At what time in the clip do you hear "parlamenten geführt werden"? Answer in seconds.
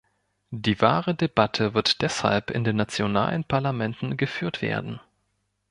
3.43-4.99